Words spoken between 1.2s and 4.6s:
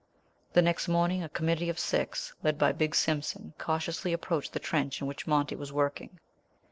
a committee of six, led by Big Simpson, cautiously approached the